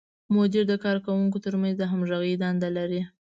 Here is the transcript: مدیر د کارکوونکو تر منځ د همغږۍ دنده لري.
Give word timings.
مدیر 0.35 0.63
د 0.69 0.73
کارکوونکو 0.85 1.37
تر 1.45 1.53
منځ 1.61 1.75
د 1.77 1.83
همغږۍ 1.91 2.33
دنده 2.41 2.69
لري. 2.77 3.01